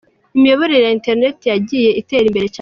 [0.37, 2.49] Imiyoboro ya Internet yagiye itera imbere cyane.